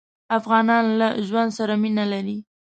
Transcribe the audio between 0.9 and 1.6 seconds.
له ژوند